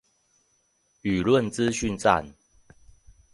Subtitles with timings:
[1.03, 2.33] 輿論資訊戰